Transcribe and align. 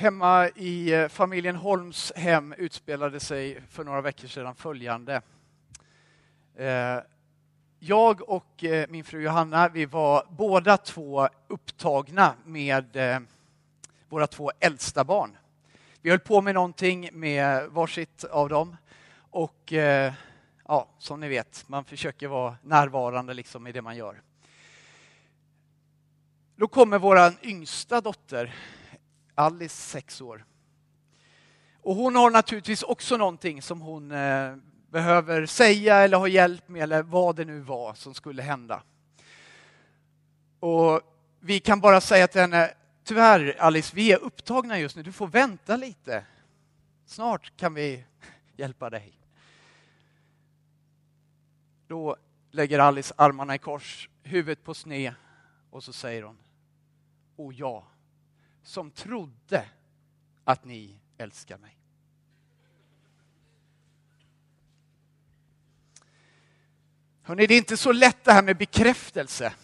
Hemma 0.00 0.48
i 0.48 0.92
eh, 0.92 1.08
familjen 1.08 1.56
Holms 1.56 2.12
hem 2.16 2.54
utspelade 2.58 3.20
sig 3.20 3.62
för 3.70 3.84
några 3.84 4.00
veckor 4.00 4.28
sedan 4.28 4.54
följande. 4.54 5.22
Eh, 6.56 6.98
jag 7.78 8.28
och 8.28 8.64
eh, 8.64 8.88
min 8.88 9.04
fru 9.04 9.22
Johanna, 9.22 9.68
vi 9.68 9.84
var 9.84 10.26
båda 10.30 10.76
två 10.76 11.28
upptagna 11.48 12.34
med 12.44 12.98
våra 14.08 14.26
två 14.26 14.50
äldsta 14.60 15.04
barn. 15.04 15.36
Vi 16.02 16.10
höll 16.10 16.18
på 16.18 16.40
med 16.40 16.54
någonting 16.54 17.10
med 17.12 17.68
varsitt 17.70 18.24
av 18.24 18.48
dem 18.48 18.76
och 19.30 19.72
ja, 20.68 20.88
som 20.98 21.20
ni 21.20 21.28
vet, 21.28 21.64
man 21.66 21.84
försöker 21.84 22.28
vara 22.28 22.56
närvarande 22.62 23.34
liksom 23.34 23.66
i 23.66 23.72
det 23.72 23.82
man 23.82 23.96
gör. 23.96 24.22
Då 26.56 26.68
kommer 26.68 26.98
vår 26.98 27.18
yngsta 27.42 28.00
dotter 28.00 28.54
Alice, 29.34 29.76
sex 29.76 30.20
år. 30.20 30.44
Och 31.82 31.94
hon 31.94 32.16
har 32.16 32.30
naturligtvis 32.30 32.82
också 32.82 33.16
någonting 33.16 33.62
som 33.62 33.80
hon 33.80 34.12
eh, 34.12 34.56
behöver 34.90 35.46
säga 35.46 35.96
eller 35.96 36.18
ha 36.18 36.28
hjälp 36.28 36.68
med 36.68 36.82
eller 36.82 37.02
vad 37.02 37.36
det 37.36 37.44
nu 37.44 37.60
var 37.60 37.94
som 37.94 38.14
skulle 38.14 38.42
hända. 38.42 38.82
Och 40.60 41.00
vi 41.40 41.60
kan 41.60 41.80
bara 41.80 42.00
säga 42.00 42.28
till 42.28 42.40
henne, 42.40 42.74
tyvärr 43.04 43.56
Alice, 43.58 43.96
vi 43.96 44.12
är 44.12 44.18
upptagna 44.18 44.78
just 44.78 44.96
nu, 44.96 45.02
du 45.02 45.12
får 45.12 45.26
vänta 45.26 45.76
lite. 45.76 46.24
Snart 47.06 47.56
kan 47.56 47.74
vi 47.74 48.04
hjälpa 48.56 48.90
dig. 48.90 49.12
Då 51.86 52.16
lägger 52.50 52.78
Alice 52.78 53.14
armarna 53.16 53.54
i 53.54 53.58
kors, 53.58 54.08
huvudet 54.22 54.64
på 54.64 54.74
sned 54.74 55.14
och 55.70 55.84
så 55.84 55.92
säger 55.92 56.22
hon, 56.22 56.38
O 57.36 57.52
ja, 57.52 57.84
som 58.70 58.90
trodde 58.90 59.68
att 60.44 60.64
ni 60.64 60.96
älskar 61.18 61.58
mig. 61.58 61.76
Hörrni, 67.22 67.46
det 67.46 67.54
är 67.54 67.58
inte 67.58 67.76
så 67.76 67.92
lätt 67.92 68.24
det 68.24 68.32
här 68.32 68.42
med 68.42 68.56
bekräftelse. 68.56 69.54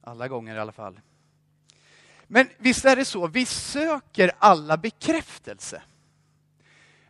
Alla 0.00 0.28
gånger 0.28 0.54
i 0.54 0.58
alla 0.58 0.72
fall. 0.72 1.00
Men 2.26 2.48
visst 2.58 2.84
är 2.84 2.96
det 2.96 3.04
så, 3.04 3.26
vi 3.26 3.46
söker 3.46 4.32
alla 4.38 4.76
bekräftelse. 4.76 5.82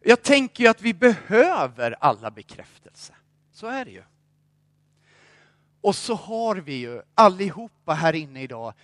Jag 0.00 0.22
tänker 0.22 0.64
ju 0.64 0.70
att 0.70 0.82
vi 0.82 0.94
behöver 0.94 1.96
alla 2.00 2.30
bekräftelse. 2.30 3.14
Så 3.52 3.66
är 3.66 3.84
det 3.84 3.90
ju. 3.90 4.02
Och 5.80 5.96
så 5.96 6.14
har 6.14 6.56
vi 6.56 6.74
ju 6.74 7.02
allihopa 7.14 7.94
här 7.94 8.12
inne 8.12 8.42
idag 8.42 8.74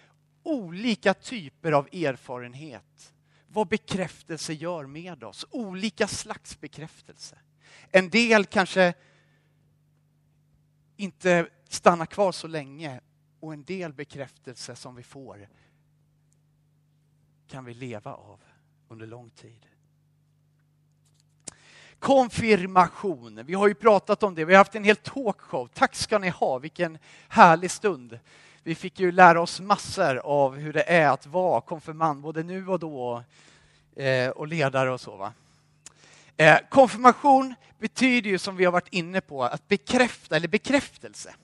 olika 0.42 1.14
typer 1.14 1.72
av 1.72 1.88
erfarenhet. 1.92 3.14
Vad 3.48 3.68
bekräftelse 3.68 4.52
gör 4.52 4.86
med 4.86 5.24
oss. 5.24 5.46
Olika 5.50 6.08
slags 6.08 6.60
bekräftelse. 6.60 7.38
En 7.90 8.10
del 8.10 8.44
kanske 8.44 8.94
inte 10.96 11.48
stannar 11.68 12.06
kvar 12.06 12.32
så 12.32 12.46
länge 12.46 13.00
och 13.40 13.52
en 13.52 13.64
del 13.64 13.92
bekräftelse 13.92 14.76
som 14.76 14.94
vi 14.94 15.02
får 15.02 15.48
kan 17.46 17.64
vi 17.64 17.74
leva 17.74 18.14
av 18.14 18.40
under 18.88 19.06
lång 19.06 19.30
tid. 19.30 19.66
Konfirmation. 21.98 23.44
Vi 23.44 23.54
har 23.54 23.68
ju 23.68 23.74
pratat 23.74 24.22
om 24.22 24.34
det. 24.34 24.44
Vi 24.44 24.54
har 24.54 24.58
haft 24.58 24.74
en 24.74 24.84
hel 24.84 24.96
talkshow. 24.96 25.68
Tack 25.74 25.94
ska 25.94 26.18
ni 26.18 26.28
ha. 26.28 26.58
Vilken 26.58 26.98
härlig 27.28 27.70
stund. 27.70 28.18
Vi 28.62 28.74
fick 28.74 29.00
ju 29.00 29.12
lära 29.12 29.40
oss 29.40 29.60
massor 29.60 30.16
av 30.16 30.56
hur 30.56 30.72
det 30.72 30.82
är 30.82 31.08
att 31.08 31.26
vara 31.26 31.60
konfirmand, 31.60 32.22
både 32.22 32.42
nu 32.42 32.68
och 32.68 32.78
då, 32.78 33.22
eh, 33.96 34.28
och 34.28 34.46
ledare 34.46 34.90
och 34.90 35.00
så. 35.00 35.16
Va? 35.16 35.32
Eh, 36.36 36.58
konfirmation 36.70 37.54
betyder 37.78 38.30
ju, 38.30 38.38
som 38.38 38.56
vi 38.56 38.64
har 38.64 38.72
varit 38.72 38.92
inne 38.92 39.20
på, 39.20 39.44
att 39.44 39.68
bekräfta, 39.68 40.36
eller 40.36 40.48
bekräftelse. 40.48 41.34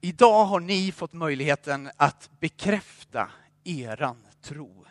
Idag 0.00 0.44
har 0.44 0.60
ni 0.60 0.92
fått 0.92 1.12
möjligheten 1.12 1.90
att 1.96 2.30
bekräfta 2.40 3.30
eran 3.64 4.26
tro. 4.42 4.86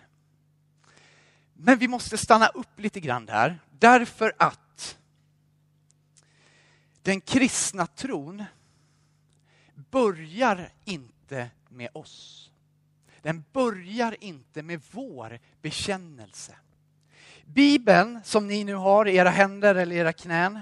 Men 1.63 1.77
vi 1.77 1.87
måste 1.87 2.17
stanna 2.17 2.47
upp 2.47 2.79
lite 2.79 2.99
grann 2.99 3.25
där, 3.25 3.59
därför 3.79 4.33
att 4.37 4.97
den 7.01 7.21
kristna 7.21 7.87
tron 7.87 8.43
börjar 9.91 10.69
inte 10.85 11.49
med 11.69 11.89
oss. 11.93 12.49
Den 13.21 13.43
börjar 13.53 14.15
inte 14.19 14.63
med 14.63 14.81
vår 14.91 15.39
bekännelse. 15.61 16.55
Bibeln, 17.45 18.19
som 18.23 18.47
ni 18.47 18.63
nu 18.63 18.75
har 18.75 19.07
i 19.07 19.15
era 19.15 19.29
händer 19.29 19.75
eller 19.75 19.95
era 19.95 20.13
knän, 20.13 20.59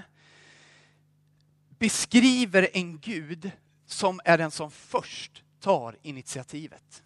beskriver 1.78 2.68
en 2.72 2.98
Gud 2.98 3.50
som 3.86 4.20
är 4.24 4.38
den 4.38 4.50
som 4.50 4.70
först 4.70 5.44
tar 5.60 5.96
initiativet. 6.02 7.02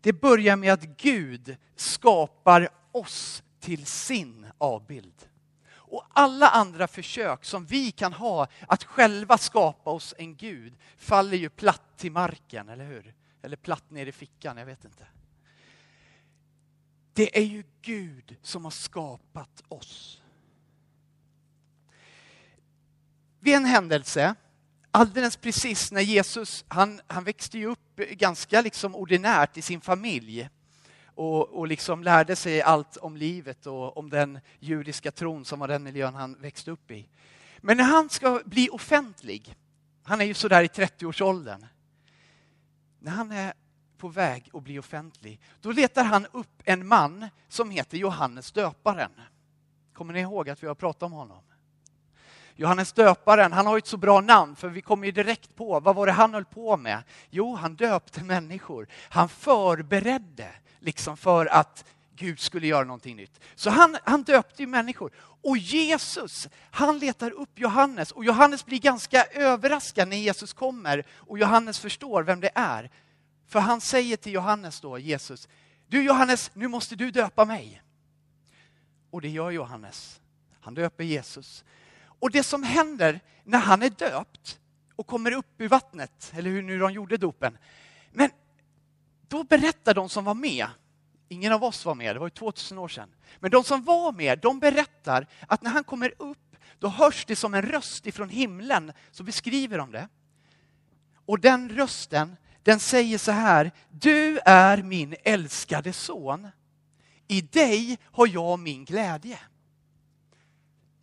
Det 0.00 0.12
börjar 0.12 0.56
med 0.56 0.72
att 0.72 0.82
Gud 0.82 1.56
skapar 1.76 2.68
oss 2.92 3.42
till 3.60 3.86
sin 3.86 4.46
avbild. 4.58 5.28
Och 5.72 6.06
alla 6.10 6.48
andra 6.48 6.88
försök 6.88 7.44
som 7.44 7.66
vi 7.66 7.90
kan 7.90 8.12
ha 8.12 8.48
att 8.68 8.84
själva 8.84 9.38
skapa 9.38 9.90
oss 9.90 10.14
en 10.18 10.36
Gud 10.36 10.76
faller 10.96 11.36
ju 11.36 11.48
platt 11.48 11.96
till 11.96 12.12
marken, 12.12 12.68
eller 12.68 12.84
hur? 12.84 13.14
Eller 13.42 13.56
platt 13.56 13.90
ner 13.90 14.06
i 14.06 14.12
fickan, 14.12 14.56
jag 14.56 14.66
vet 14.66 14.84
inte. 14.84 15.06
Det 17.12 17.38
är 17.38 17.44
ju 17.44 17.64
Gud 17.82 18.36
som 18.42 18.64
har 18.64 18.70
skapat 18.70 19.62
oss. 19.68 20.22
Vid 23.40 23.54
en 23.54 23.64
händelse 23.64 24.34
alldeles 24.90 25.36
precis 25.36 25.92
när 25.92 26.00
Jesus, 26.00 26.64
han, 26.68 27.00
han 27.06 27.24
växte 27.24 27.58
ju 27.58 27.66
upp 27.66 27.96
ganska 27.96 28.60
liksom 28.60 28.94
ordinärt 28.94 29.56
i 29.56 29.62
sin 29.62 29.80
familj 29.80 30.48
och, 31.04 31.48
och 31.48 31.66
liksom 31.66 32.02
lärde 32.02 32.36
sig 32.36 32.62
allt 32.62 32.96
om 32.96 33.16
livet 33.16 33.66
och 33.66 33.96
om 33.96 34.10
den 34.10 34.40
judiska 34.58 35.12
tron 35.12 35.44
som 35.44 35.58
var 35.58 35.68
den 35.68 35.82
miljön 35.82 36.14
han 36.14 36.34
växte 36.40 36.70
upp 36.70 36.90
i. 36.90 37.08
Men 37.58 37.76
när 37.76 37.84
han 37.84 38.08
ska 38.08 38.40
bli 38.44 38.68
offentlig, 38.70 39.56
han 40.02 40.20
är 40.20 40.24
ju 40.24 40.34
sådär 40.34 40.62
i 40.62 40.66
30-årsåldern, 40.66 41.66
när 42.98 43.12
han 43.12 43.32
är 43.32 43.52
på 43.96 44.08
väg 44.08 44.50
att 44.52 44.62
bli 44.62 44.78
offentlig, 44.78 45.40
då 45.60 45.72
letar 45.72 46.04
han 46.04 46.26
upp 46.32 46.62
en 46.64 46.86
man 46.86 47.26
som 47.48 47.70
heter 47.70 47.98
Johannes 47.98 48.52
döparen. 48.52 49.12
Kommer 49.92 50.12
ni 50.12 50.20
ihåg 50.20 50.48
att 50.48 50.62
vi 50.62 50.66
har 50.66 50.74
pratat 50.74 51.02
om 51.02 51.12
honom? 51.12 51.42
Johannes 52.60 52.92
döparen, 52.92 53.52
han 53.52 53.66
har 53.66 53.76
ju 53.76 53.78
ett 53.78 53.86
så 53.86 53.96
bra 53.96 54.20
namn 54.20 54.56
för 54.56 54.68
vi 54.68 54.82
kommer 54.82 55.06
ju 55.06 55.12
direkt 55.12 55.56
på, 55.56 55.80
vad 55.80 55.96
var 55.96 56.06
det 56.06 56.12
han 56.12 56.34
höll 56.34 56.44
på 56.44 56.76
med? 56.76 57.02
Jo, 57.30 57.54
han 57.54 57.74
döpte 57.74 58.24
människor. 58.24 58.88
Han 59.08 59.28
förberedde 59.28 60.48
liksom 60.80 61.16
för 61.16 61.46
att 61.46 61.84
Gud 62.16 62.40
skulle 62.40 62.66
göra 62.66 62.84
någonting 62.84 63.16
nytt. 63.16 63.40
Så 63.54 63.70
han, 63.70 63.96
han 64.04 64.22
döpte 64.22 64.62
ju 64.62 64.66
människor. 64.66 65.12
Och 65.42 65.56
Jesus, 65.56 66.48
han 66.70 66.98
letar 66.98 67.30
upp 67.30 67.58
Johannes 67.58 68.12
och 68.12 68.24
Johannes 68.24 68.66
blir 68.66 68.78
ganska 68.78 69.24
överraskad 69.24 70.08
när 70.08 70.16
Jesus 70.16 70.52
kommer 70.52 71.04
och 71.10 71.38
Johannes 71.38 71.78
förstår 71.78 72.22
vem 72.22 72.40
det 72.40 72.50
är. 72.54 72.90
För 73.48 73.60
han 73.60 73.80
säger 73.80 74.16
till 74.16 74.32
Johannes 74.32 74.80
då, 74.80 74.98
Jesus, 74.98 75.48
du 75.86 76.02
Johannes, 76.02 76.50
nu 76.54 76.68
måste 76.68 76.96
du 76.96 77.10
döpa 77.10 77.44
mig. 77.44 77.82
Och 79.10 79.20
det 79.20 79.28
gör 79.28 79.50
Johannes. 79.50 80.20
Han 80.60 80.74
döper 80.74 81.04
Jesus. 81.04 81.64
Och 82.20 82.30
det 82.30 82.42
som 82.42 82.62
händer 82.62 83.20
när 83.44 83.58
han 83.58 83.82
är 83.82 83.90
döpt 83.90 84.58
och 84.96 85.06
kommer 85.06 85.32
upp 85.32 85.54
ur 85.58 85.68
vattnet, 85.68 86.32
eller 86.34 86.50
hur 86.50 86.62
nu 86.62 86.78
de 86.78 86.92
gjorde 86.92 87.16
dopen, 87.16 87.58
men 88.12 88.30
då 89.28 89.44
berättar 89.44 89.94
de 89.94 90.08
som 90.08 90.24
var 90.24 90.34
med, 90.34 90.66
ingen 91.28 91.52
av 91.52 91.64
oss 91.64 91.84
var 91.84 91.94
med, 91.94 92.16
det 92.16 92.18
var 92.20 92.26
ju 92.26 92.30
2000 92.30 92.78
år 92.78 92.88
sedan, 92.88 93.08
men 93.40 93.50
de 93.50 93.64
som 93.64 93.84
var 93.84 94.12
med, 94.12 94.38
de 94.38 94.60
berättar 94.60 95.26
att 95.46 95.62
när 95.62 95.70
han 95.70 95.84
kommer 95.84 96.14
upp, 96.18 96.56
då 96.78 96.88
hörs 96.88 97.24
det 97.24 97.36
som 97.36 97.54
en 97.54 97.62
röst 97.62 98.06
ifrån 98.06 98.28
himlen, 98.28 98.92
så 99.10 99.22
beskriver 99.22 99.78
de 99.78 99.92
det. 99.92 100.08
Och 101.26 101.40
den 101.40 101.68
rösten, 101.68 102.36
den 102.62 102.80
säger 102.80 103.18
så 103.18 103.32
här, 103.32 103.70
du 103.90 104.38
är 104.44 104.82
min 104.82 105.14
älskade 105.24 105.92
son, 105.92 106.48
i 107.28 107.40
dig 107.40 107.98
har 108.04 108.26
jag 108.26 108.58
min 108.58 108.84
glädje 108.84 109.38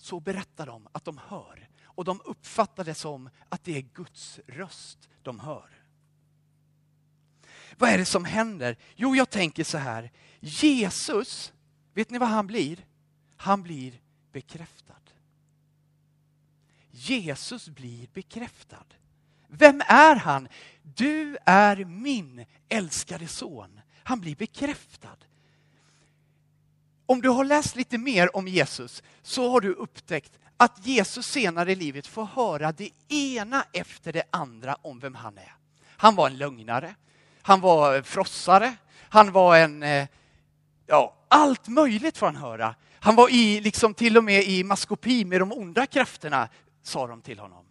så 0.07 0.19
berättar 0.19 0.65
de 0.65 0.87
att 0.91 1.05
de 1.05 1.17
hör. 1.17 1.69
Och 1.83 2.05
de 2.05 2.21
uppfattar 2.25 2.83
det 2.83 2.95
som 2.95 3.29
att 3.49 3.63
det 3.63 3.77
är 3.77 3.81
Guds 3.81 4.39
röst 4.47 5.09
de 5.23 5.39
hör. 5.39 5.69
Vad 7.77 7.89
är 7.89 7.97
det 7.97 8.05
som 8.05 8.25
händer? 8.25 8.77
Jo, 8.95 9.15
jag 9.15 9.29
tänker 9.29 9.63
så 9.63 9.77
här. 9.77 10.11
Jesus, 10.39 11.53
vet 11.93 12.09
ni 12.09 12.17
vad 12.17 12.29
han 12.29 12.47
blir? 12.47 12.85
Han 13.35 13.63
blir 13.63 14.01
bekräftad. 14.31 14.93
Jesus 16.91 17.69
blir 17.69 18.07
bekräftad. 18.13 18.85
Vem 19.47 19.81
är 19.87 20.15
han? 20.15 20.47
Du 20.81 21.37
är 21.45 21.85
min 21.85 22.45
älskade 22.69 23.27
son. 23.27 23.81
Han 24.03 24.19
blir 24.19 24.35
bekräftad. 24.35 25.17
Om 27.09 27.21
du 27.21 27.29
har 27.29 27.45
läst 27.45 27.75
lite 27.75 27.97
mer 27.97 28.35
om 28.35 28.47
Jesus 28.47 29.03
så 29.21 29.51
har 29.51 29.61
du 29.61 29.73
upptäckt 29.73 30.39
att 30.57 30.87
Jesus 30.87 31.27
senare 31.27 31.71
i 31.71 31.75
livet 31.75 32.07
får 32.07 32.25
höra 32.25 32.71
det 32.71 32.89
ena 33.07 33.65
efter 33.73 34.13
det 34.13 34.23
andra 34.29 34.75
om 34.81 34.99
vem 34.99 35.15
han 35.15 35.37
är. 35.37 35.55
Han 35.85 36.15
var 36.15 36.27
en 36.29 36.37
lögnare, 36.37 36.95
han 37.41 37.61
var 37.61 38.01
frossare, 38.01 38.75
han 39.09 39.31
var 39.31 39.57
en... 39.57 39.83
Eh, 39.83 40.07
ja, 40.87 41.13
allt 41.27 41.67
möjligt 41.67 42.17
får 42.17 42.25
han 42.25 42.35
höra. 42.35 42.75
Han 42.99 43.15
var 43.15 43.29
i, 43.29 43.61
liksom 43.61 43.93
till 43.93 44.17
och 44.17 44.23
med 44.23 44.43
i 44.43 44.63
maskopi 44.63 45.25
med 45.25 45.41
de 45.41 45.51
onda 45.51 45.85
krafterna, 45.85 46.49
sa 46.81 47.07
de 47.07 47.21
till 47.21 47.39
honom. 47.39 47.65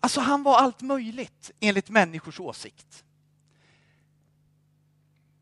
Alltså 0.00 0.20
han 0.20 0.42
var 0.42 0.58
allt 0.58 0.80
möjligt 0.80 1.50
enligt 1.60 1.90
människors 1.90 2.40
åsikt. 2.40 3.04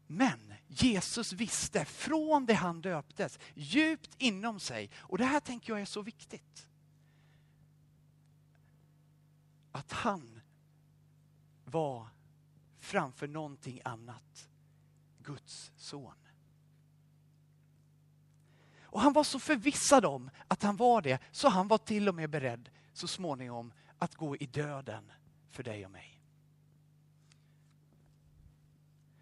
Men 0.06 0.53
Jesus 0.82 1.32
visste 1.32 1.85
från 1.85 2.47
det 2.47 2.55
han 2.55 2.81
döptes, 2.81 3.38
djupt 3.55 4.15
inom 4.19 4.61
sig, 4.61 4.91
och 4.97 5.19
det 5.19 5.25
här 5.25 5.41
tänker 5.41 5.73
jag 5.73 5.81
är 5.81 5.85
så 5.85 6.03
viktigt. 6.03 6.69
Att 9.73 9.93
han 9.93 10.41
var 11.65 12.09
framför 12.79 13.29
någonting 13.29 13.81
annat 13.85 14.49
Guds 15.23 15.73
son. 15.76 16.15
Och 18.82 19.00
han 19.00 19.12
var 19.12 19.25
så 19.25 19.38
förvissad 19.38 20.05
om 20.05 20.31
att 20.49 20.62
han 20.62 20.76
var 20.76 21.03
det, 21.03 21.19
så 21.32 21.49
han 21.49 21.69
var 21.69 21.79
till 21.79 22.09
och 22.09 22.15
med 22.15 22.31
beredd 22.31 22.71
så 22.93 23.09
småningom 23.09 23.73
att 23.99 24.15
gå 24.15 24.37
i 24.37 24.47
döden 24.47 25.12
för 25.50 25.62
dig 25.62 25.85
och 25.85 25.91
mig. 25.91 26.21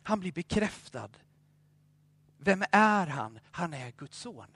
Han 0.03 0.21
blir 0.21 0.33
bekräftad. 0.33 1.11
Vem 2.45 2.65
är 2.71 3.07
han? 3.07 3.39
Han 3.51 3.75
är 3.75 3.91
Guds 3.91 4.19
son. 4.19 4.47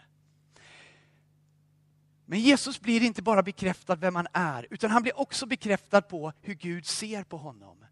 Men 2.25 2.41
Jesus 2.41 2.81
blir 2.81 3.03
inte 3.03 3.23
bara 3.23 3.43
bekräftad 3.43 3.97
vem 3.97 4.17
han 4.17 4.27
är, 4.33 4.67
utan 4.71 4.91
han 4.91 5.03
blir 5.03 5.21
också 5.21 5.47
bekräftad 5.47 6.03
på 6.03 6.33
hur 6.43 6.55
Gud 6.55 6.87
ser 6.87 7.25
på 7.25 7.37
honom. 7.37 7.85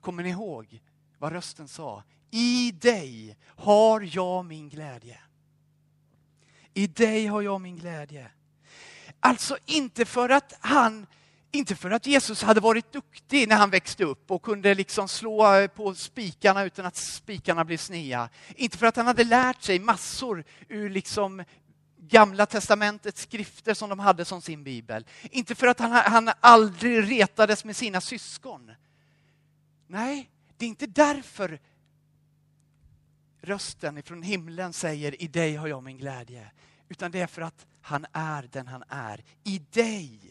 Kommer 0.00 0.22
ni 0.22 0.30
ihåg 0.30 0.82
vad 1.18 1.32
rösten 1.32 1.68
sa? 1.68 2.02
I 2.30 2.72
dig 2.72 3.36
har 3.46 4.00
jag 4.16 4.44
min 4.44 4.68
glädje. 4.68 5.20
I 6.74 6.86
dig 6.86 7.26
har 7.26 7.42
jag 7.42 7.60
min 7.60 7.76
glädje. 7.76 8.30
Alltså 9.20 9.56
inte 9.66 10.04
för 10.04 10.28
att 10.28 10.52
han 10.60 11.06
inte 11.54 11.76
för 11.76 11.90
att 11.90 12.06
Jesus 12.06 12.42
hade 12.42 12.60
varit 12.60 12.92
duktig 12.92 13.48
när 13.48 13.56
han 13.56 13.70
växte 13.70 14.04
upp 14.04 14.30
och 14.30 14.42
kunde 14.42 14.74
liksom 14.74 15.08
slå 15.08 15.68
på 15.68 15.94
spikarna 15.94 16.64
utan 16.64 16.86
att 16.86 16.96
spikarna 16.96 17.64
blev 17.64 17.76
snea. 17.76 18.28
Inte 18.56 18.78
för 18.78 18.86
att 18.86 18.96
han 18.96 19.06
hade 19.06 19.24
lärt 19.24 19.62
sig 19.62 19.78
massor 19.78 20.44
ur 20.68 20.90
liksom 20.90 21.44
Gamla 22.08 22.46
testamentets 22.46 23.22
skrifter 23.22 23.74
som 23.74 23.88
de 23.88 23.98
hade 23.98 24.24
som 24.24 24.42
sin 24.42 24.64
bibel. 24.64 25.06
Inte 25.22 25.54
för 25.54 25.66
att 25.66 25.78
han, 25.78 25.92
han 25.92 26.30
aldrig 26.40 27.10
retades 27.10 27.64
med 27.64 27.76
sina 27.76 28.00
syskon. 28.00 28.70
Nej, 29.86 30.30
det 30.56 30.64
är 30.64 30.68
inte 30.68 30.86
därför 30.86 31.60
rösten 33.40 33.98
ifrån 33.98 34.22
himlen 34.22 34.72
säger 34.72 35.22
i 35.22 35.28
dig 35.28 35.56
har 35.56 35.68
jag 35.68 35.82
min 35.82 35.98
glädje. 35.98 36.50
Utan 36.88 37.10
det 37.10 37.20
är 37.20 37.26
för 37.26 37.42
att 37.42 37.66
han 37.80 38.06
är 38.12 38.48
den 38.52 38.66
han 38.66 38.84
är. 38.88 39.24
I 39.44 39.58
dig 39.58 40.23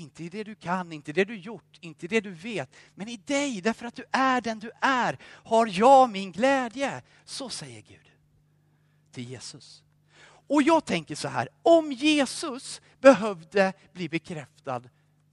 inte 0.00 0.24
i 0.24 0.28
det 0.28 0.44
du 0.44 0.54
kan, 0.54 0.92
inte 0.92 1.10
i 1.10 1.14
det 1.14 1.24
du 1.24 1.36
gjort, 1.36 1.78
inte 1.80 2.04
i 2.04 2.08
det 2.08 2.20
du 2.20 2.30
vet. 2.30 2.76
Men 2.94 3.08
i 3.08 3.16
dig, 3.16 3.60
därför 3.60 3.86
att 3.86 3.94
du 3.94 4.04
är 4.10 4.40
den 4.40 4.58
du 4.58 4.70
är, 4.80 5.18
har 5.22 5.66
jag 5.66 6.10
min 6.10 6.32
glädje. 6.32 7.02
Så 7.24 7.48
säger 7.48 7.80
Gud 7.82 8.10
till 9.12 9.24
Jesus. 9.24 9.82
Och 10.22 10.62
jag 10.62 10.84
tänker 10.84 11.14
så 11.14 11.28
här, 11.28 11.48
om 11.62 11.92
Jesus 11.92 12.80
behövde 13.00 13.72
bli 13.92 14.08
bekräftad 14.08 14.82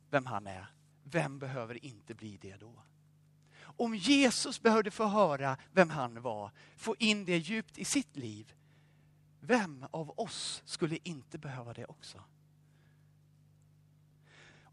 vem 0.09 0.25
han 0.25 0.47
är, 0.47 0.65
vem 1.03 1.39
behöver 1.39 1.85
inte 1.85 2.15
bli 2.15 2.37
det 2.41 2.57
då? 2.57 2.73
Om 3.59 3.95
Jesus 3.95 4.61
behövde 4.61 4.91
få 4.91 5.05
höra 5.05 5.57
vem 5.71 5.89
han 5.89 6.21
var, 6.21 6.51
få 6.77 6.95
in 6.99 7.25
det 7.25 7.37
djupt 7.37 7.77
i 7.77 7.85
sitt 7.85 8.15
liv, 8.15 8.53
vem 9.39 9.85
av 9.91 10.19
oss 10.19 10.61
skulle 10.65 10.97
inte 11.03 11.37
behöva 11.37 11.73
det 11.73 11.85
också? 11.85 12.23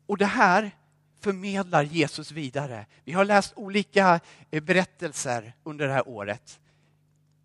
Och 0.07 0.19
det 0.19 0.27
här 0.27 0.71
förmedlar 1.21 1.83
Jesus 1.83 2.33
vidare. 2.33 2.87
Vi 3.05 3.13
har 3.13 3.25
läst 3.25 3.53
olika 3.57 4.21
eh, 4.51 4.63
berättelser 4.63 5.53
under 5.65 5.87
det 5.87 5.93
här 5.93 6.09
året 6.09 6.61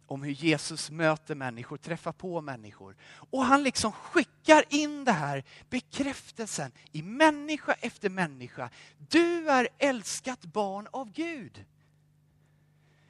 om 0.09 0.23
hur 0.23 0.31
Jesus 0.31 0.91
möter 0.91 1.35
människor, 1.35 1.77
träffar 1.77 2.11
på 2.11 2.41
människor. 2.41 2.95
Och 3.11 3.45
han 3.45 3.63
liksom 3.63 3.91
skickar 3.91 4.63
in 4.69 5.05
det 5.05 5.11
här 5.11 5.43
bekräftelsen 5.69 6.71
i 6.91 7.01
människa 7.01 7.73
efter 7.73 8.09
människa. 8.09 8.69
Du 8.97 9.49
är 9.49 9.67
älskat 9.77 10.41
barn 10.41 10.87
av 10.91 11.11
Gud. 11.11 11.65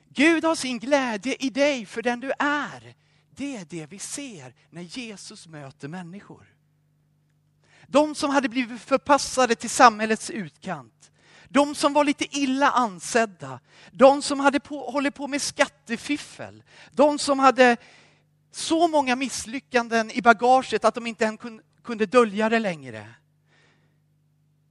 Gud 0.10 0.44
har 0.44 0.56
sin 0.56 0.80
glädje 0.80 1.36
i 1.40 1.50
dig 1.50 1.86
för 1.86 2.02
den 2.02 2.20
du 2.20 2.32
är. 2.40 2.96
Det 3.36 3.58
är 3.58 3.66
det 3.66 3.86
vi 3.86 4.00
ser 4.00 4.54
när 4.70 4.82
Jesus 4.82 5.48
möter 5.48 5.88
människor. 5.88 6.59
De 7.92 8.16
som 8.16 8.30
hade 8.30 8.50
blivit 8.50 8.82
förpassade 8.82 9.56
till 9.56 9.70
samhällets 9.70 10.30
utkant. 10.30 11.12
De 11.50 11.76
som 11.76 11.94
var 11.94 12.04
lite 12.04 12.38
illa 12.38 12.72
ansedda. 12.72 13.60
De 13.92 14.22
som 14.22 14.40
hade 14.40 14.60
på, 14.60 14.92
hållit 14.92 15.16
på 15.16 15.28
med 15.28 15.42
skattefiffel. 15.42 16.64
De 16.92 17.20
som 17.20 17.40
hade 17.40 17.78
så 18.52 18.88
många 18.88 19.16
misslyckanden 19.16 20.12
i 20.12 20.22
bagaget 20.22 20.86
att 20.86 20.96
de 20.96 21.08
inte 21.08 21.26
ens 21.26 21.42
kunde 21.84 22.06
dölja 22.06 22.50
det 22.50 22.60
längre. 22.60 23.08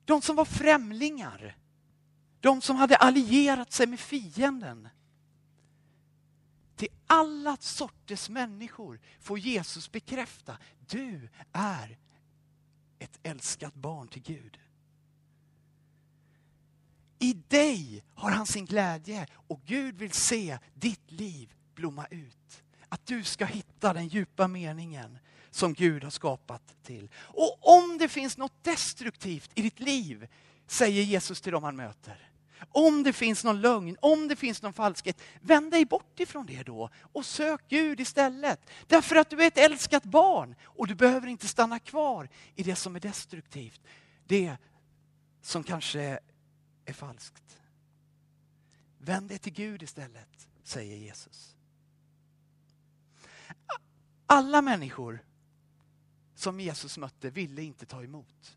De 0.05 0.23
som 0.23 0.37
var 0.37 0.45
främlingar. 0.45 1.57
De 2.41 2.61
som 2.61 2.77
hade 2.77 2.97
allierat 2.97 3.73
sig 3.73 3.87
med 3.87 4.01
fienden. 4.01 4.89
Till 6.77 6.89
alla 7.07 7.57
sorters 7.61 8.29
människor 8.29 9.01
får 9.21 9.39
Jesus 9.39 9.93
bekräfta, 9.93 10.59
du 10.87 11.29
är 11.53 11.99
ett 12.99 13.19
älskat 13.23 13.75
barn 13.75 14.09
till 14.09 14.23
Gud. 14.23 14.59
I 17.19 17.33
dig 17.33 18.05
har 18.15 18.31
han 18.31 18.47
sin 18.47 18.65
glädje 18.65 19.27
och 19.33 19.61
Gud 19.65 19.99
vill 19.99 20.13
se 20.13 20.59
ditt 20.75 21.11
liv 21.11 21.55
blomma 21.75 22.07
ut. 22.11 22.63
Att 22.89 23.07
du 23.07 23.25
ska 23.25 23.45
hitta 23.45 23.93
den 23.93 24.09
djupa 24.09 24.49
meningen 24.49 25.19
som 25.51 25.75
Gud 25.75 26.05
har 26.05 26.11
skapat 26.11 26.75
till. 26.83 27.11
Och 27.17 27.79
om 27.79 27.99
det 27.99 28.09
finns 28.09 28.39
något 28.39 28.65
destruktivt 28.65 29.51
i 29.55 29.63
ditt 29.63 29.81
liv, 29.81 30.29
säger 30.67 31.03
Jesus 31.03 31.41
till 31.41 31.53
dem 31.53 31.65
han 31.65 31.77
möter, 31.77 32.28
om 32.69 33.03
det 33.03 33.13
finns 33.13 33.45
någon 33.45 33.61
lögn, 33.61 33.97
om 34.01 34.29
det 34.29 34.37
finns 34.37 34.63
någon 34.63 34.73
falskhet, 34.73 35.23
vänd 35.41 35.71
dig 35.71 35.85
bort 35.85 36.21
ifrån 36.21 36.47
det 36.47 36.63
då 36.63 36.91
och 37.13 37.27
sök 37.27 37.61
Gud 37.69 38.01
istället. 38.01 38.71
Därför 38.87 39.17
att 39.17 39.31
du 39.31 39.43
är 39.43 39.47
ett 39.47 39.59
älskat 39.59 40.05
barn 40.05 40.55
och 40.63 40.87
du 40.87 40.95
behöver 40.95 41.27
inte 41.27 41.49
stanna 41.49 41.79
kvar 41.79 42.29
i 42.55 42.63
det 42.63 42.77
som 42.77 42.97
är 42.97 43.01
destruktivt. 43.01 43.81
Det 44.25 44.57
som 45.43 45.63
kanske 45.63 46.19
är 46.85 46.93
falskt. 46.93 47.59
Vänd 48.99 49.29
dig 49.29 49.39
till 49.39 49.53
Gud 49.53 49.83
istället, 49.83 50.49
säger 50.63 50.97
Jesus. 50.97 51.57
Alla 54.27 54.63
människor 54.63 55.25
som 56.35 56.61
Jesus 56.61 56.99
mötte 56.99 57.31
ville 57.31 57.63
inte 57.63 57.87
ta 57.87 58.03
emot. 58.03 58.57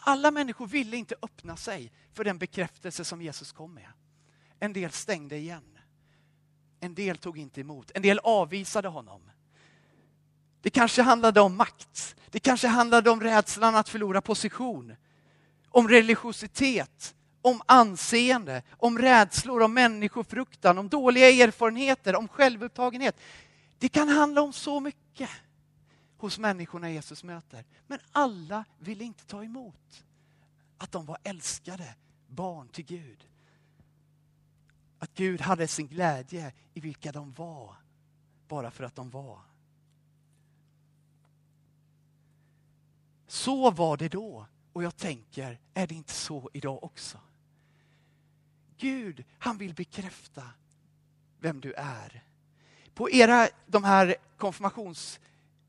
Alla 0.00 0.30
människor 0.30 0.66
ville 0.66 0.96
inte 0.96 1.14
öppna 1.22 1.56
sig 1.56 1.92
för 2.12 2.24
den 2.24 2.38
bekräftelse 2.38 3.04
som 3.04 3.22
Jesus 3.22 3.52
kom 3.52 3.74
med. 3.74 3.92
En 4.60 4.72
del 4.72 4.90
stängde 4.90 5.36
igen. 5.36 5.78
En 6.80 6.94
del 6.94 7.16
tog 7.16 7.38
inte 7.38 7.60
emot. 7.60 7.90
En 7.94 8.02
del 8.02 8.18
avvisade 8.18 8.88
honom. 8.88 9.30
Det 10.62 10.70
kanske 10.70 11.02
handlade 11.02 11.40
om 11.40 11.56
makt. 11.56 12.16
Det 12.30 12.40
kanske 12.40 12.68
handlade 12.68 13.10
om 13.10 13.20
rädslan 13.20 13.76
att 13.76 13.88
förlora 13.88 14.20
position. 14.20 14.96
Om 15.68 15.88
religiositet, 15.88 17.14
om 17.42 17.62
anseende, 17.66 18.62
om 18.70 18.98
rädslor, 18.98 19.62
om 19.62 19.74
människofruktan, 19.74 20.78
om 20.78 20.88
dåliga 20.88 21.30
erfarenheter, 21.30 22.16
om 22.16 22.28
självupptagenhet. 22.28 23.20
Det 23.78 23.88
kan 23.88 24.08
handla 24.08 24.42
om 24.42 24.52
så 24.52 24.80
mycket 24.80 25.30
hos 26.20 26.38
människorna 26.38 26.90
Jesus 26.90 27.24
möter. 27.24 27.64
Men 27.86 27.98
alla 28.12 28.64
ville 28.78 29.04
inte 29.04 29.24
ta 29.24 29.44
emot 29.44 30.04
att 30.78 30.92
de 30.92 31.06
var 31.06 31.18
älskade 31.22 31.94
barn 32.26 32.68
till 32.68 32.84
Gud. 32.84 33.28
Att 34.98 35.14
Gud 35.14 35.40
hade 35.40 35.68
sin 35.68 35.88
glädje 35.88 36.52
i 36.74 36.80
vilka 36.80 37.12
de 37.12 37.32
var, 37.32 37.76
bara 38.48 38.70
för 38.70 38.84
att 38.84 38.94
de 38.94 39.10
var. 39.10 39.40
Så 43.26 43.70
var 43.70 43.96
det 43.96 44.08
då 44.08 44.46
och 44.72 44.82
jag 44.82 44.96
tänker, 44.96 45.58
är 45.74 45.86
det 45.86 45.94
inte 45.94 46.12
så 46.12 46.50
idag 46.52 46.84
också? 46.84 47.18
Gud, 48.76 49.24
han 49.38 49.58
vill 49.58 49.74
bekräfta 49.74 50.42
vem 51.38 51.60
du 51.60 51.72
är. 51.72 52.24
På 52.94 53.10
era, 53.10 53.48
de 53.66 53.84
här 53.84 54.16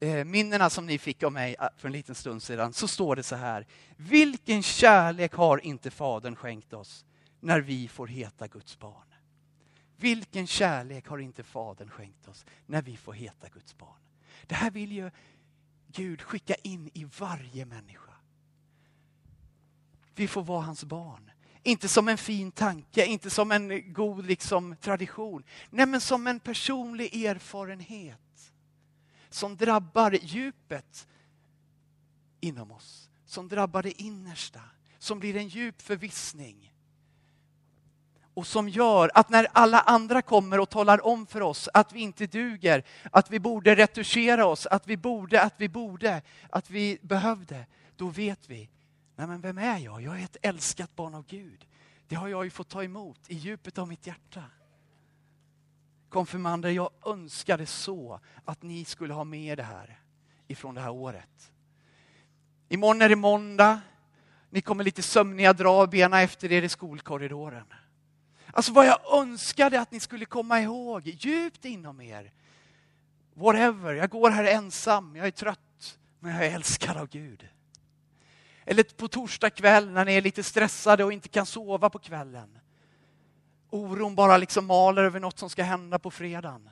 Eh, 0.03 0.25
minnena 0.25 0.70
som 0.70 0.86
ni 0.86 0.98
fick 0.98 1.24
av 1.24 1.31
mig 1.31 1.55
eh, 1.60 1.67
för 1.77 1.88
en 1.88 1.91
liten 1.91 2.15
stund 2.15 2.43
sedan, 2.43 2.74
så 2.74 2.88
står 2.88 3.15
det 3.15 3.24
så 3.24 3.36
här. 3.36 3.67
Vilken 3.98 4.63
kärlek 4.63 5.34
har 5.34 5.65
inte 5.65 5.91
Fadern 5.91 6.36
skänkt 6.36 6.74
oss 6.74 7.05
när 7.39 7.62
vi 7.62 7.88
får 7.88 8.08
heta 8.08 8.48
Guds 8.48 8.79
barn? 8.79 9.13
Vilken 9.98 10.48
kärlek 10.48 11.08
har 11.08 11.17
inte 11.17 11.43
Fadern 11.43 11.89
skänkt 11.89 12.27
oss 12.27 12.46
när 12.65 12.81
vi 12.81 12.98
får 12.98 13.13
heta 13.13 13.50
Guds 13.50 13.77
barn? 13.77 14.00
Det 14.48 14.55
här 14.55 14.72
vill 14.72 14.91
ju 14.91 15.12
Gud 15.88 16.22
skicka 16.22 16.55
in 16.55 16.89
i 16.93 17.08
varje 17.20 17.65
människa. 17.65 18.13
Vi 20.15 20.27
får 20.27 20.43
vara 20.43 20.62
hans 20.62 20.84
barn. 20.84 21.31
Inte 21.63 21.88
som 21.88 22.08
en 22.08 22.17
fin 22.17 22.51
tanke, 22.51 23.05
inte 23.05 23.29
som 23.29 23.51
en 23.51 23.93
god 23.93 24.25
liksom, 24.25 24.75
tradition. 24.75 25.43
Nej, 25.70 25.86
men 25.86 26.01
som 26.01 26.27
en 26.27 26.39
personlig 26.39 27.25
erfarenhet. 27.25 28.20
Som 29.31 29.57
drabbar 29.57 30.11
djupet 30.21 31.07
inom 32.39 32.71
oss. 32.71 33.09
Som 33.25 33.47
drabbar 33.47 33.83
det 33.83 34.01
innersta. 34.01 34.61
Som 35.00 35.19
blir 35.19 35.38
en 35.38 35.47
djup 35.47 35.81
förvissning. 35.81 36.73
Och 38.33 38.47
som 38.47 38.69
gör 38.69 39.11
att 39.13 39.29
när 39.29 39.47
alla 39.53 39.79
andra 39.79 40.21
kommer 40.21 40.59
och 40.59 40.69
talar 40.69 41.05
om 41.05 41.27
för 41.27 41.41
oss 41.41 41.69
att 41.73 41.93
vi 41.93 42.00
inte 42.00 42.27
duger, 42.27 42.83
att 43.11 43.31
vi 43.31 43.39
borde 43.39 43.75
retuschera 43.75 44.45
oss, 44.45 44.65
att 44.65 44.88
vi 44.88 44.97
borde, 44.97 45.41
att 45.41 45.53
vi 45.57 45.69
borde, 45.69 46.21
att 46.50 46.69
vi 46.69 47.00
behövde. 47.01 47.65
Då 47.95 48.07
vet 48.07 48.50
vi 48.50 48.69
Nej, 49.21 49.27
men 49.27 49.41
vem 49.41 49.57
är 49.57 49.77
jag? 49.77 50.01
Jag 50.01 50.19
är 50.19 50.23
ett 50.23 50.38
älskat 50.41 50.95
barn 50.95 51.15
av 51.15 51.25
Gud. 51.27 51.65
Det 52.07 52.15
har 52.15 52.27
jag 52.27 52.43
ju 52.43 52.50
fått 52.50 52.69
ta 52.69 52.83
emot 52.83 53.19
i 53.27 53.35
djupet 53.35 53.77
av 53.77 53.88
mitt 53.88 54.07
hjärta. 54.07 54.43
Konfirmander, 56.12 56.70
jag 56.70 56.89
önskade 57.06 57.65
så 57.65 58.20
att 58.46 58.62
ni 58.62 58.86
skulle 58.86 59.13
ha 59.13 59.24
med 59.24 59.58
det 59.58 59.63
här 59.63 60.00
ifrån 60.48 60.75
det 60.75 60.82
här 60.82 60.91
året. 60.91 61.51
Imorgon 62.70 63.01
är 63.01 63.10
det 63.10 63.15
måndag. 63.15 63.82
Ni 64.50 64.62
kommer 64.62 64.84
lite 64.84 65.01
sömniga 65.01 65.53
dra 65.53 65.88
benen 65.88 66.20
efter 66.20 66.51
er 66.51 66.62
i 66.62 66.70
skolkorridoren. 66.70 67.74
Alltså 68.53 68.74
vad 68.74 68.86
jag 68.86 69.13
önskade 69.13 69.82
att 69.82 69.91
ni 69.91 70.00
skulle 70.00 70.25
komma 70.25 70.62
ihåg 70.62 71.08
djupt 71.08 71.65
inom 71.65 72.01
er. 72.01 72.32
Whatever, 73.34 73.94
jag 73.94 74.10
går 74.10 74.30
här 74.30 74.46
ensam, 74.46 75.15
jag 75.15 75.27
är 75.27 75.32
trött, 75.32 76.00
men 76.20 76.36
jag 76.36 76.46
är 76.46 76.56
älskad 76.56 76.98
av 76.98 77.08
Gud. 77.08 77.48
Eller 78.65 78.84
på 78.84 79.08
torsdag 79.08 79.50
kväll 79.50 79.91
när 79.91 80.06
ni 80.06 80.13
är 80.13 80.22
lite 80.22 80.44
stressade 80.44 81.03
och 81.03 81.13
inte 81.13 81.30
kan 81.30 81.46
sova 81.46 81.89
på 81.89 82.00
kvällen. 82.00 82.61
Oron 83.71 84.15
bara 84.15 84.37
liksom 84.37 84.65
maler 84.65 85.03
över 85.03 85.19
något 85.19 85.39
som 85.39 85.49
ska 85.49 85.63
hända 85.63 85.99
på 85.99 86.11
fredagen. 86.11 86.69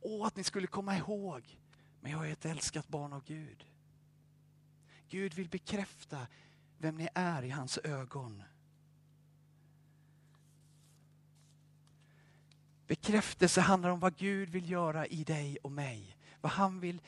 Åh, 0.00 0.26
att 0.26 0.36
ni 0.36 0.44
skulle 0.44 0.66
komma 0.66 0.96
ihåg, 0.96 1.58
men 2.00 2.12
jag 2.12 2.28
är 2.28 2.32
ett 2.32 2.44
älskat 2.44 2.88
barn 2.88 3.12
av 3.12 3.24
Gud. 3.24 3.66
Gud 5.08 5.34
vill 5.34 5.48
bekräfta 5.48 6.26
vem 6.78 6.96
ni 6.96 7.08
är 7.14 7.42
i 7.42 7.50
hans 7.50 7.78
ögon. 7.78 8.42
Bekräftelse 12.86 13.60
handlar 13.60 13.90
om 13.90 14.00
vad 14.00 14.16
Gud 14.16 14.48
vill 14.48 14.70
göra 14.70 15.06
i 15.06 15.24
dig 15.24 15.58
och 15.62 15.72
mig. 15.72 16.16
Vad 16.40 16.52
han 16.52 16.80
vill 16.80 17.00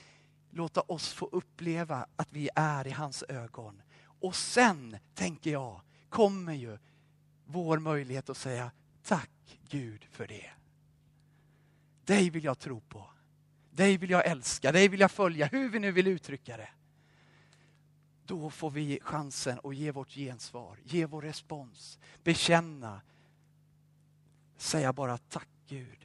låta 0.50 0.80
oss 0.80 1.12
få 1.12 1.26
uppleva 1.26 2.06
att 2.16 2.28
vi 2.30 2.49
är 2.54 2.87
i 2.87 2.90
hans 2.90 3.23
ögon. 3.28 3.83
Och 4.21 4.37
sen, 4.37 4.97
tänker 5.14 5.50
jag, 5.50 5.80
kommer 6.09 6.52
ju 6.52 6.78
vår 7.47 7.79
möjlighet 7.79 8.31
att 8.31 8.37
säga 8.37 8.71
tack 9.03 9.59
Gud 9.69 10.05
för 10.11 10.27
det. 10.27 10.51
Dig 12.05 12.31
vill 12.31 12.45
jag 12.45 12.59
tro 12.59 12.81
på. 12.81 13.11
Dig 13.71 13.97
vill 13.97 14.11
jag 14.11 14.27
älska, 14.27 14.73
dig 14.73 14.89
vill 14.89 15.01
jag 15.01 15.11
följa, 15.11 15.47
hur 15.47 15.69
vi 15.69 15.79
nu 15.79 15.93
vill 15.93 16.07
uttrycka 16.07 16.57
det. 16.57 16.69
Då 18.27 18.51
får 18.51 18.71
vi 18.71 18.99
chansen 19.03 19.61
att 19.65 19.77
ge 19.77 19.91
vårt 19.91 20.11
gensvar, 20.11 20.79
ge 20.85 21.07
vår 21.07 21.23
respons, 21.23 21.99
bekänna, 22.23 23.01
säga 24.57 24.93
bara 24.93 25.19
tack 25.19 25.49
Gud. 25.69 25.99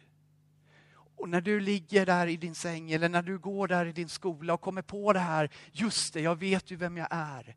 Och 0.94 1.30
när 1.30 1.42
du 1.42 1.60
ligger 1.60 2.06
där 2.06 2.28
i 2.28 2.38
din 2.38 2.56
säng 2.56 2.92
eller 2.92 3.10
när 3.10 3.22
du 3.22 3.38
går 3.38 3.68
där 3.68 3.86
i 3.86 3.92
din 3.92 4.10
skola 4.10 4.54
och 4.54 4.62
kommer 4.62 4.82
på 4.82 5.14
det 5.14 5.20
här, 5.20 5.50
just 5.72 6.14
det, 6.14 6.22
jag 6.22 6.36
vet 6.36 6.72
ju 6.72 6.76
vem 6.76 6.98
jag 6.98 7.08
är. 7.12 7.56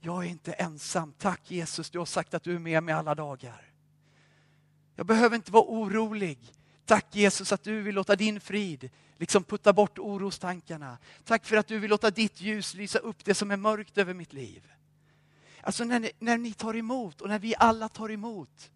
Jag 0.00 0.24
är 0.24 0.28
inte 0.28 0.52
ensam. 0.52 1.12
Tack 1.18 1.50
Jesus, 1.50 1.90
du 1.90 1.98
har 1.98 2.06
sagt 2.06 2.34
att 2.34 2.42
du 2.42 2.54
är 2.54 2.58
med 2.58 2.82
mig 2.82 2.94
alla 2.94 3.14
dagar. 3.14 3.72
Jag 4.96 5.06
behöver 5.06 5.36
inte 5.36 5.52
vara 5.52 5.64
orolig. 5.64 6.38
Tack 6.84 7.06
Jesus 7.16 7.52
att 7.52 7.62
du 7.62 7.82
vill 7.82 7.94
låta 7.94 8.16
din 8.16 8.40
frid 8.40 8.90
liksom 9.18 9.44
putta 9.44 9.72
bort 9.72 9.98
orostankarna. 9.98 10.98
Tack 11.24 11.46
för 11.46 11.56
att 11.56 11.66
du 11.66 11.78
vill 11.78 11.90
låta 11.90 12.10
ditt 12.10 12.40
ljus 12.40 12.74
lysa 12.74 12.98
upp 12.98 13.24
det 13.24 13.34
som 13.34 13.50
är 13.50 13.56
mörkt 13.56 13.98
över 13.98 14.14
mitt 14.14 14.32
liv. 14.32 14.62
Alltså 15.60 15.84
när 15.84 16.00
ni, 16.00 16.10
när 16.18 16.38
ni 16.38 16.52
tar 16.52 16.76
emot 16.76 17.20
och 17.20 17.28
när 17.28 17.38
vi 17.38 17.54
alla 17.58 17.88
tar 17.88 18.10
emot, 18.10 18.70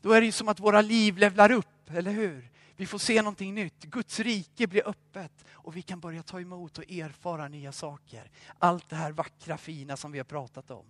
då 0.00 0.12
är 0.12 0.20
det 0.20 0.26
ju 0.26 0.32
som 0.32 0.48
att 0.48 0.60
våra 0.60 0.80
liv 0.80 1.18
levlar 1.18 1.52
upp, 1.52 1.90
eller 1.90 2.12
hur? 2.12 2.50
Vi 2.82 2.86
får 2.86 2.98
se 2.98 3.22
någonting 3.22 3.54
nytt. 3.54 3.84
Guds 3.84 4.20
rike 4.20 4.66
blir 4.66 4.88
öppet 4.88 5.44
och 5.52 5.76
vi 5.76 5.82
kan 5.82 6.00
börja 6.00 6.22
ta 6.22 6.40
emot 6.40 6.78
och 6.78 6.90
erfara 6.90 7.48
nya 7.48 7.72
saker. 7.72 8.30
Allt 8.58 8.88
det 8.88 8.96
här 8.96 9.12
vackra, 9.12 9.58
fina 9.58 9.96
som 9.96 10.12
vi 10.12 10.18
har 10.18 10.24
pratat 10.24 10.70
om. 10.70 10.86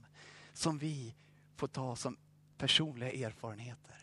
Som 0.52 0.78
vi 0.78 1.14
får 1.56 1.66
ta 1.68 1.96
som 1.96 2.16
personliga 2.58 3.26
erfarenheter. 3.28 4.01